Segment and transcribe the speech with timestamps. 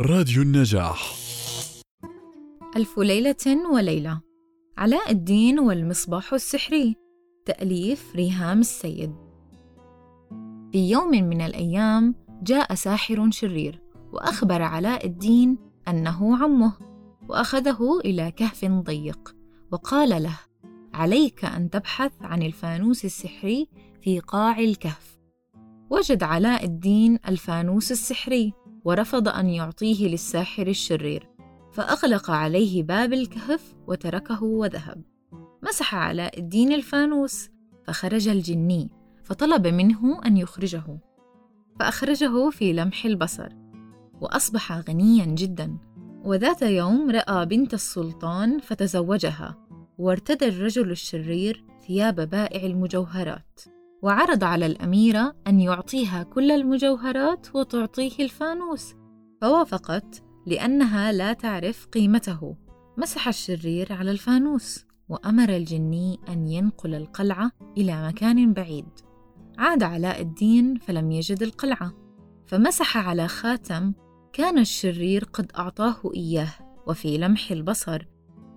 [0.00, 1.14] راديو النجاح.
[2.76, 4.20] ألف ليلة وليلة.
[4.78, 6.96] علاء الدين والمصباح السحري.
[7.46, 9.14] تأليف ريهام السيد.
[10.72, 13.82] في يوم من الأيام جاء ساحر شرير
[14.12, 15.58] وأخبر علاء الدين
[15.88, 16.72] أنه عمه
[17.28, 19.36] وأخذه إلى كهف ضيق
[19.72, 20.38] وقال له
[20.94, 23.68] عليك أن تبحث عن الفانوس السحري
[24.02, 25.18] في قاع الكهف.
[25.90, 28.63] وجد علاء الدين الفانوس السحري.
[28.84, 31.28] ورفض أن يعطيه للساحر الشرير
[31.72, 35.02] فأغلق عليه باب الكهف وتركه وذهب.
[35.62, 37.50] مسح علاء الدين الفانوس
[37.86, 38.90] فخرج الجني
[39.24, 40.98] فطلب منه أن يخرجه.
[41.80, 43.48] فأخرجه في لمح البصر
[44.20, 45.78] وأصبح غنيا جدا.
[46.24, 49.58] وذات يوم رأى بنت السلطان فتزوجها
[49.98, 53.73] وارتدى الرجل الشرير ثياب بائع المجوهرات.
[54.04, 58.94] وعرض على الأميرة أن يعطيها كل المجوهرات وتعطيه الفانوس.
[59.40, 62.56] فوافقت لأنها لا تعرف قيمته.
[62.98, 68.88] مسح الشرير على الفانوس وأمر الجني أن ينقل القلعة إلى مكان بعيد.
[69.58, 71.92] عاد علاء الدين فلم يجد القلعة.
[72.46, 73.92] فمسح على خاتم
[74.32, 76.52] كان الشرير قد أعطاه إياه
[76.86, 78.06] وفي لمح البصر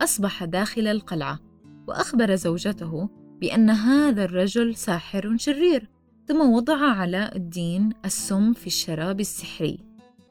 [0.02, 1.39] أصبح داخل القلعة
[1.88, 3.09] وأخبر زوجته
[3.41, 5.89] بأن هذا الرجل ساحر شرير
[6.27, 9.79] ثم وضع علاء الدين السم في الشراب السحري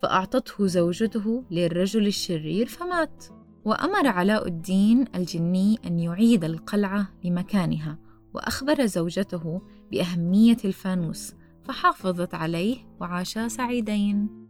[0.03, 3.25] فأعطته زوجته للرجل الشرير فمات.
[3.65, 7.99] وأمر علاء الدين الجني أن يعيد القلعة لمكانها
[8.35, 14.46] وأخبر زوجته بأهمية الفانوس فحافظت عليه وعاشا سعيدين.